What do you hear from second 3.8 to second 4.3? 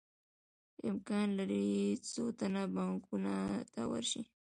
ورشي